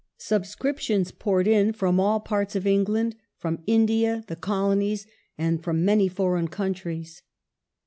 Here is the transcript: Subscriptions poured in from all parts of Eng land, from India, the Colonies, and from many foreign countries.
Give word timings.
Subscriptions 0.17 1.11
poured 1.11 1.47
in 1.47 1.73
from 1.73 1.99
all 1.99 2.19
parts 2.19 2.55
of 2.55 2.65
Eng 2.65 2.85
land, 2.85 3.15
from 3.37 3.61
India, 3.67 4.23
the 4.25 4.35
Colonies, 4.35 5.05
and 5.37 5.63
from 5.63 5.85
many 5.85 6.07
foreign 6.07 6.47
countries. 6.47 7.21